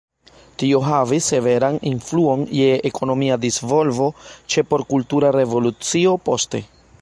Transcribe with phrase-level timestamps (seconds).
[0.61, 4.09] Tio havis severan influon je ekonomia disvolvo,
[4.55, 6.65] ĉe por Kultura Revolucio poste.